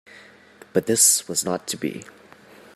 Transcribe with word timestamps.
But 0.73 0.87
this 0.87 1.27
was 1.27 1.45
not 1.45 1.67
to 1.67 1.77
be. 1.77 2.05